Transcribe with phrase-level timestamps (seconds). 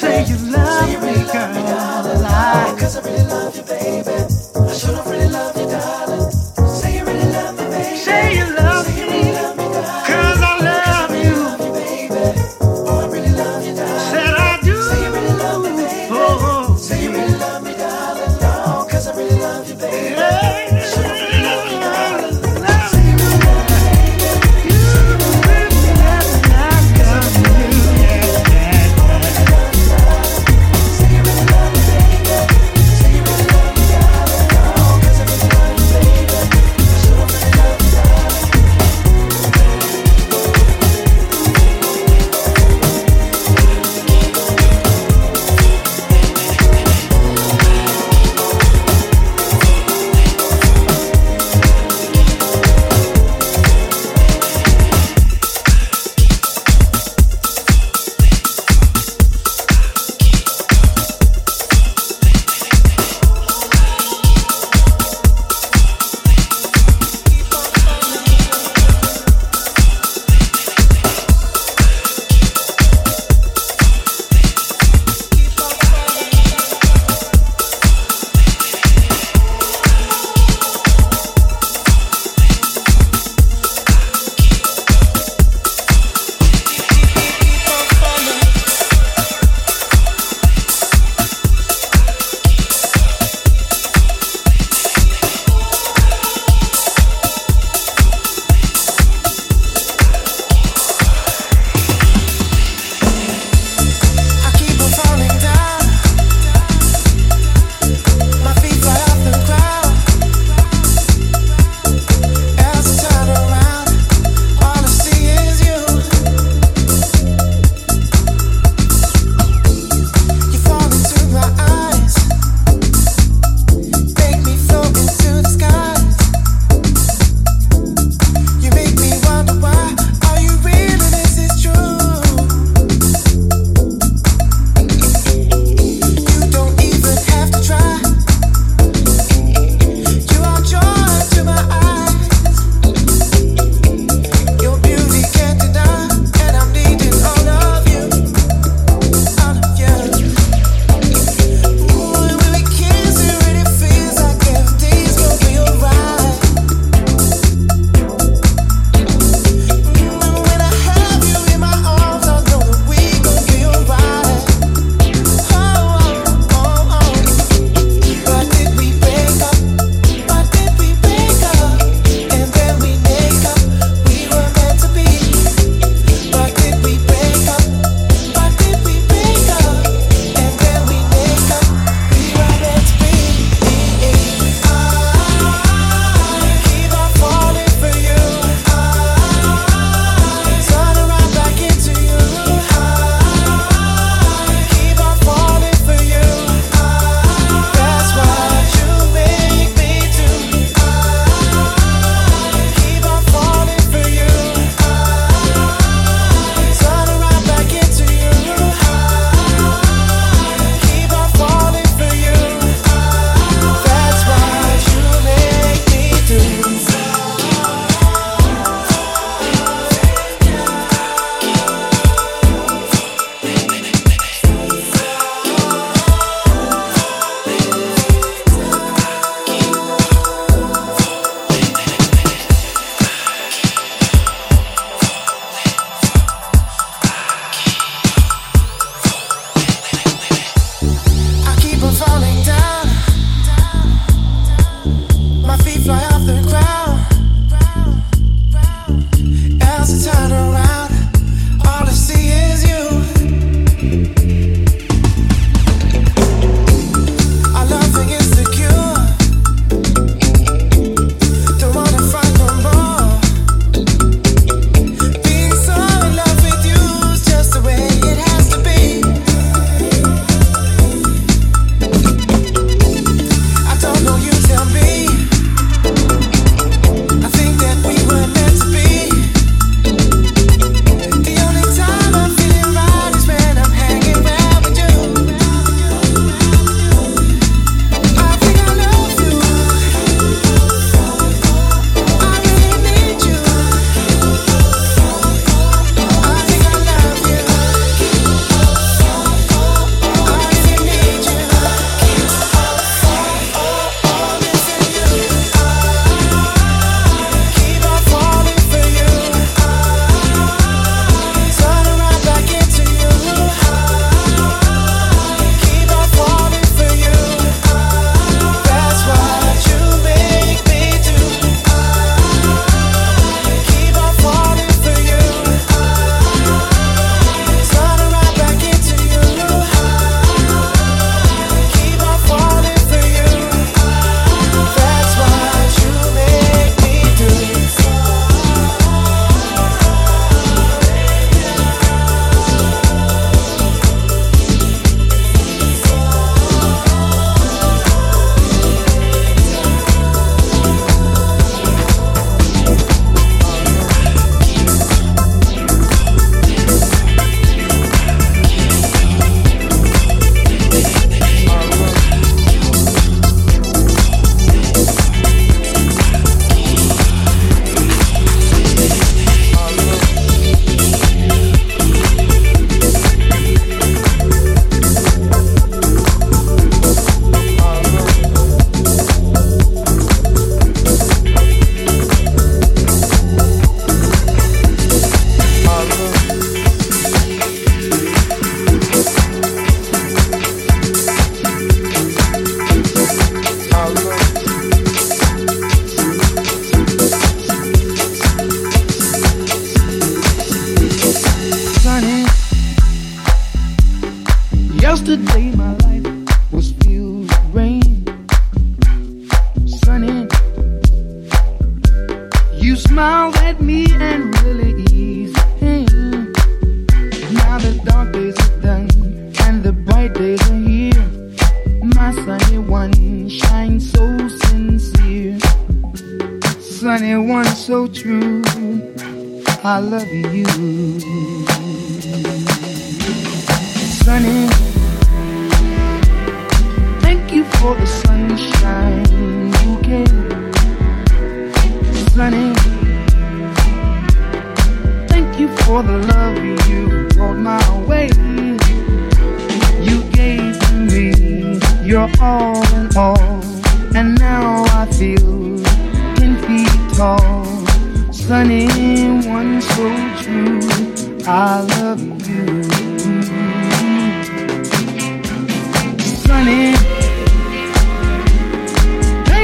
[0.00, 0.69] Say you love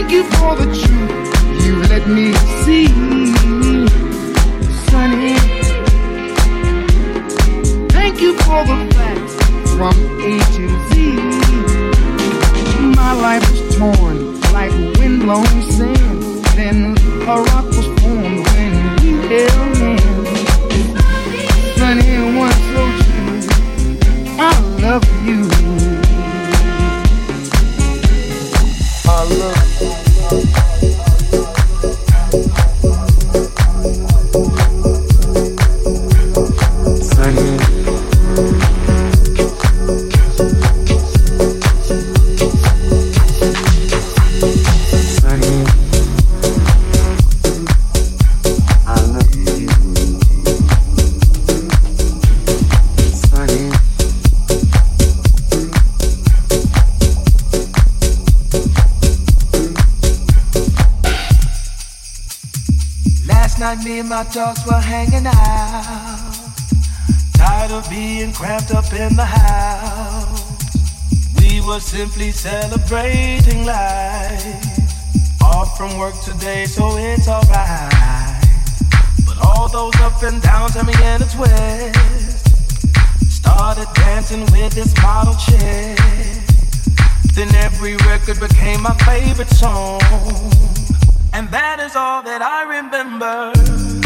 [0.09, 2.33] Thank you for the truth you let me
[2.63, 2.87] see,
[4.87, 5.35] Sunny.
[7.89, 9.35] Thank you for the facts
[9.75, 10.95] from A to Z.
[12.95, 16.23] My life was torn like windblown sand.
[16.55, 19.76] Then a rock was formed when you held
[64.33, 66.37] dogs were hanging out.
[67.35, 70.43] Tired of being cramped up in the house.
[71.39, 74.79] We were simply celebrating life.
[75.43, 78.43] Off from work today, so it's alright.
[79.27, 82.47] But all those up and downs had me in a twist.
[83.31, 85.99] Started dancing with this model chick.
[87.35, 90.01] Then every record became my favorite song.
[91.33, 94.06] And that is all that I remember.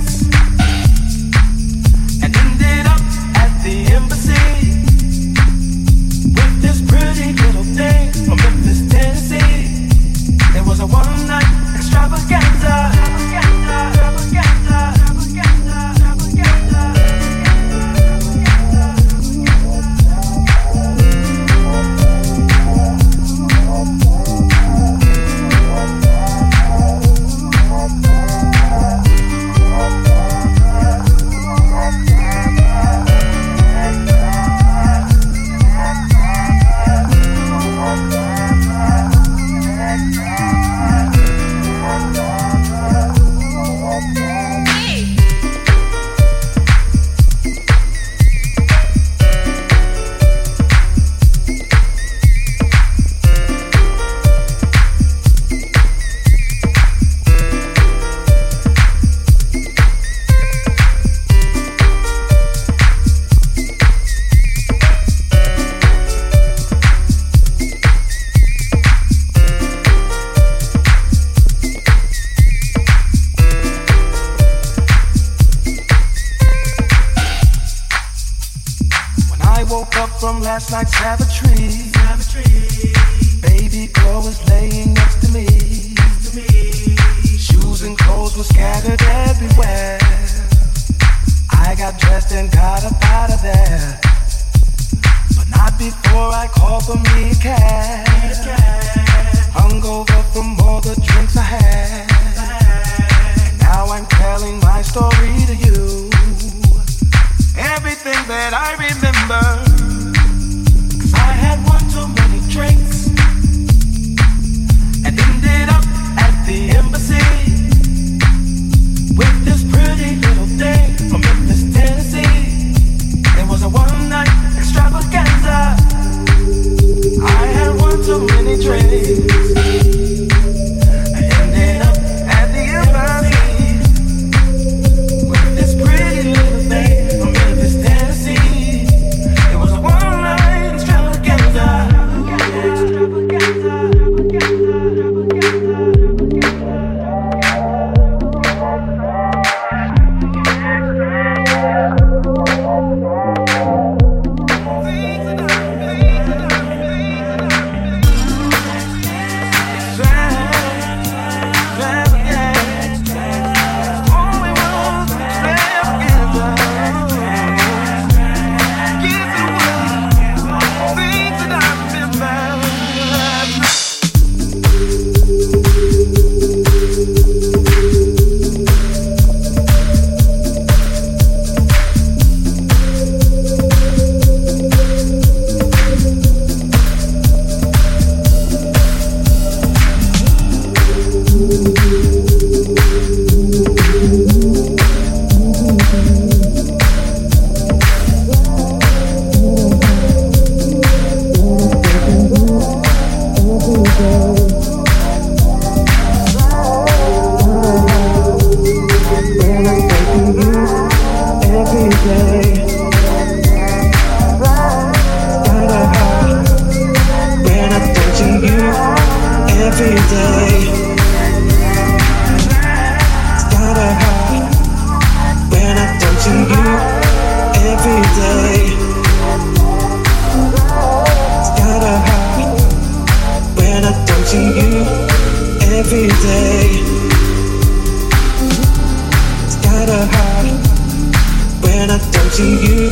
[242.33, 242.89] to you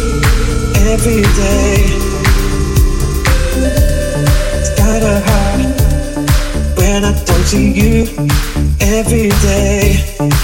[0.92, 1.86] every day.
[4.58, 5.62] It's kinda hard
[6.78, 8.06] when I talk to you
[8.82, 10.39] every day.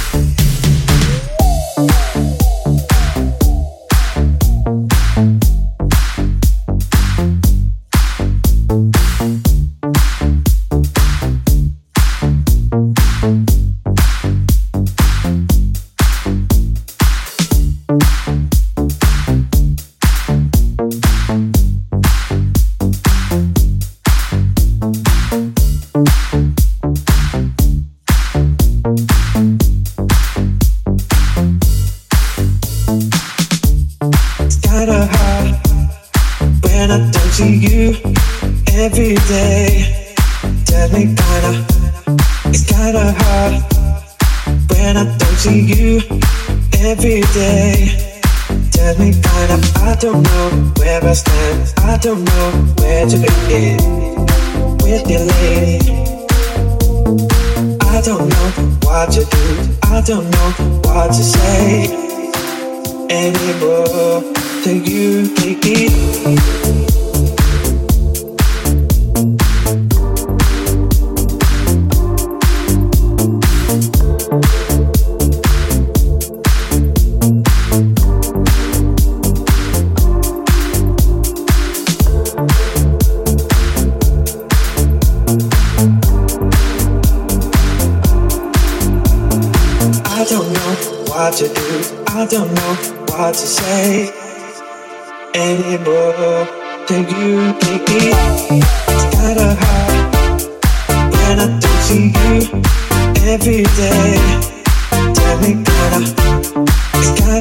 [52.06, 52.35] don't know.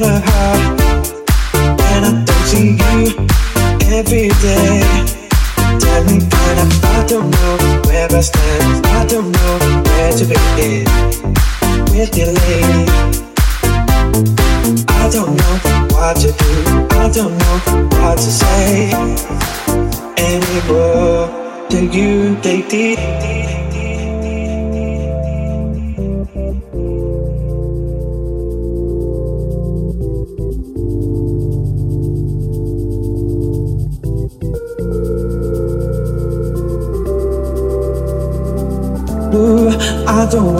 [0.01, 0.77] matter how.
[1.93, 3.27] And I don't see you
[3.95, 4.81] every day.
[5.83, 7.55] Tell me that I'm, I don't know
[7.87, 8.87] where I stand.
[8.87, 9.55] I don't know
[9.87, 10.85] where to begin
[11.95, 12.83] with your lady.
[14.89, 15.55] I don't know
[15.95, 16.53] what to do.
[16.99, 17.57] I don't know
[17.99, 18.91] what to say
[20.19, 21.69] anymore.
[21.71, 23.74] To you, they did.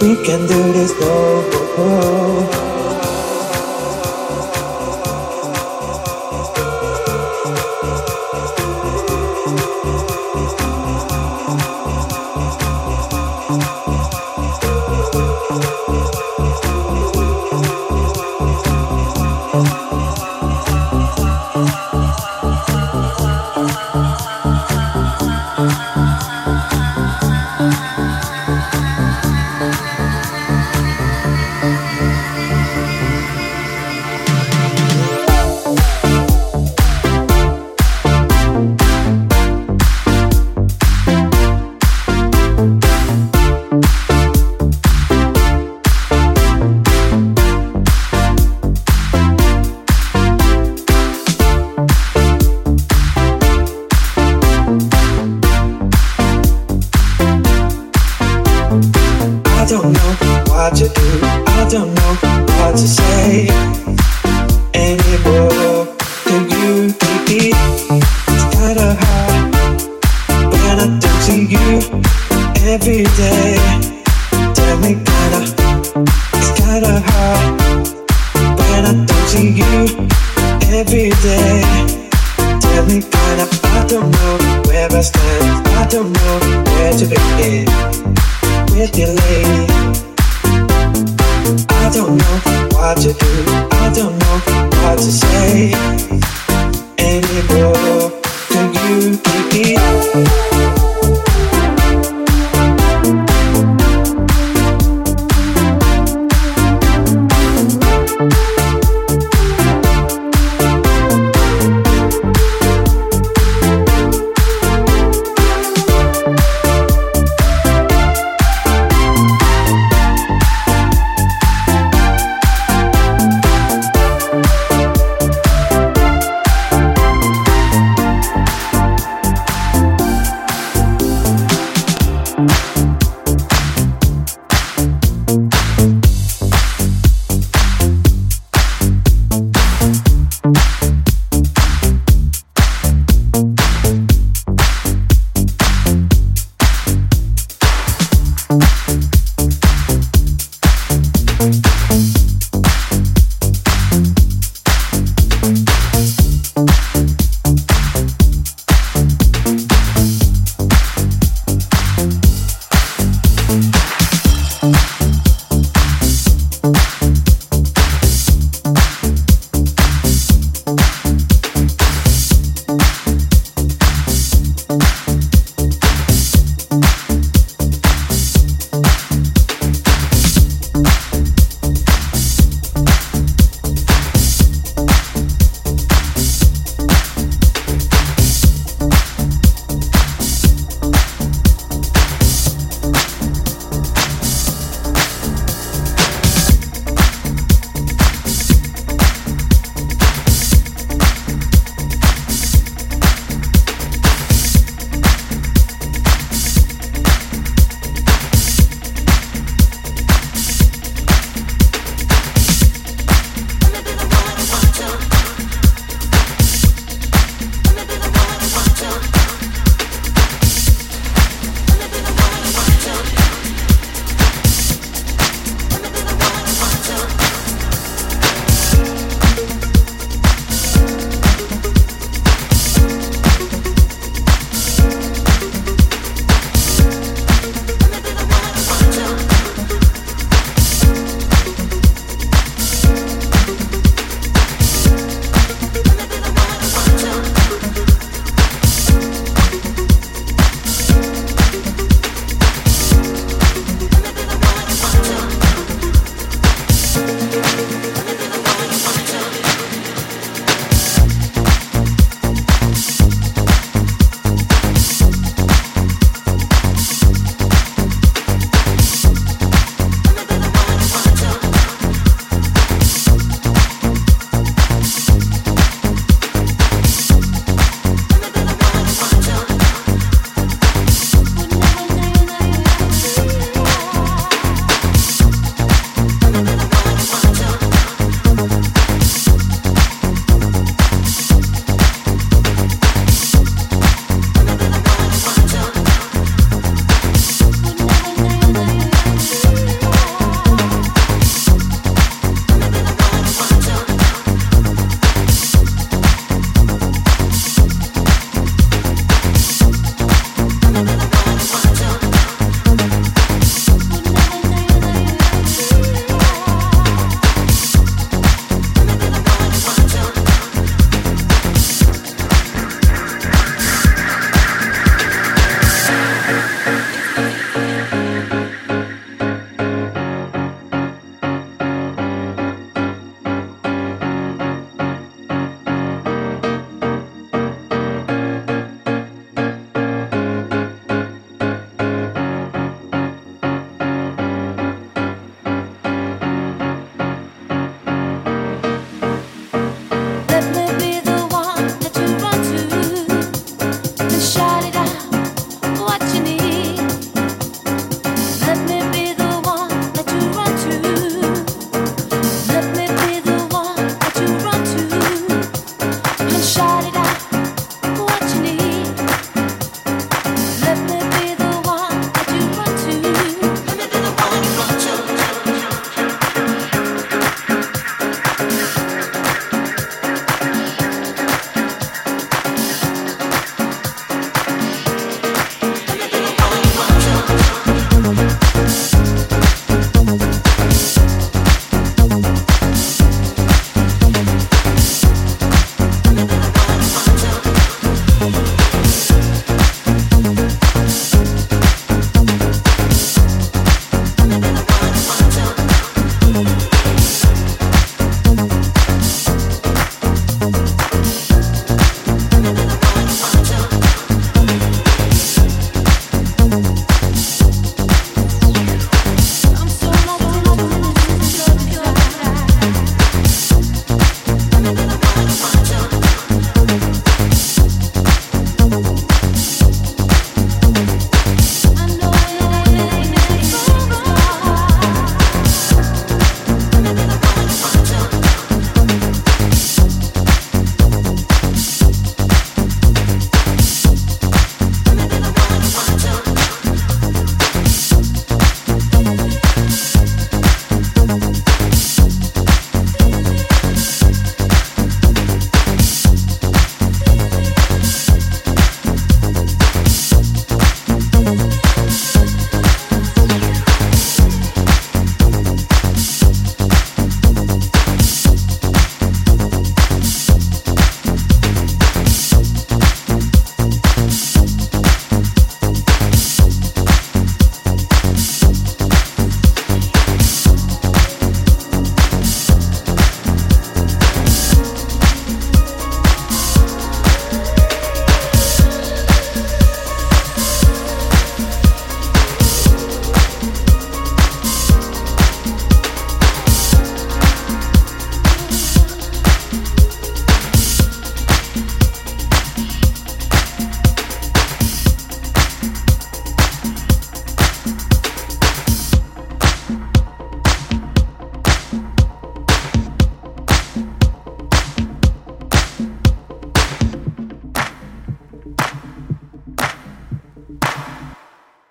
[0.00, 1.42] We can do this, no.
[1.78, 2.55] no, no.